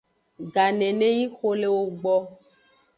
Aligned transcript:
Ganeneyi 0.53 1.23
xo 1.35 1.49
le 1.59 1.67
ewo 1.71 1.83
gbo. 1.99 2.15